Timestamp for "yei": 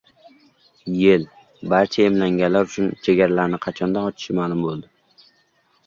1.01-1.25